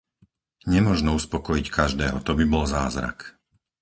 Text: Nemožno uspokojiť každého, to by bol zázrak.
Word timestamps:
Nemožno 0.73 1.11
uspokojiť 1.19 1.67
každého, 1.77 2.17
to 2.27 2.31
by 2.39 2.45
bol 2.53 2.63
zázrak. 2.75 3.17